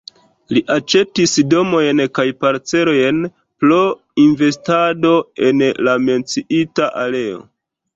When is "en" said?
5.53-5.67